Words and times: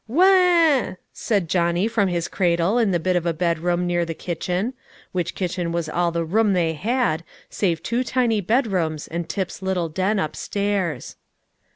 "Wah!" 0.07 0.95
said 1.13 1.47
Johnny, 1.47 1.87
from 1.87 2.07
his 2.07 2.27
cradle 2.27 2.79
in 2.79 2.89
the 2.89 2.99
bit 2.99 3.15
of 3.15 3.27
a 3.27 3.35
bedroom 3.35 3.85
near 3.85 4.03
the 4.03 4.15
kitchen, 4.15 4.73
which 5.11 5.35
kitchen 5.35 5.71
was 5.71 5.87
all 5.87 6.11
the 6.11 6.25
room 6.25 6.53
they 6.53 6.73
had, 6.73 7.23
save 7.51 7.83
two 7.83 8.03
tiny 8.03 8.41
bedrooms 8.41 9.07
and 9.07 9.29
Tip's 9.29 9.61
little 9.61 9.89
den 9.89 10.17
up 10.17 10.35
stairs. 10.35 11.17